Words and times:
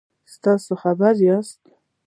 تاسو 0.43 0.71
خبر 0.83 1.13
یاست؟ 1.27 1.59